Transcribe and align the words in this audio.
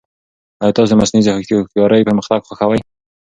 ایا 0.61 0.75
تاسو 0.77 0.91
د 0.93 0.99
مصنوعي 1.01 1.45
هوښیارۍ 1.59 2.01
پرمختګ 2.07 2.39
خوښوي؟ 2.47 2.79